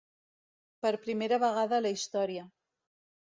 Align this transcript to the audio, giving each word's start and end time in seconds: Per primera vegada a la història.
Per 0.85 0.91
primera 1.03 1.39
vegada 1.45 1.77
a 1.79 1.83
la 1.87 1.91
història. 1.97 2.47